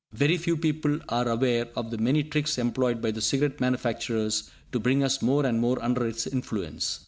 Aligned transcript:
Very 0.13 0.35
few 0.39 0.57
people 0.57 0.97
are 1.09 1.27
aware 1.29 1.67
of 1.75 1.91
the 1.91 1.97
many 1.99 2.23
tricks 2.23 2.57
employed 2.57 3.03
by 3.03 3.11
the 3.11 3.21
cigarette 3.21 3.61
manufacturers 3.61 4.49
to 4.71 4.79
bring 4.79 5.03
us 5.03 5.21
more 5.21 5.45
and 5.45 5.59
more 5.59 5.79
under 5.79 6.07
its 6.07 6.25
influence. 6.25 6.99